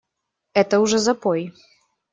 Это 0.55 0.79
уже 0.81 0.97
запой! 0.97 1.53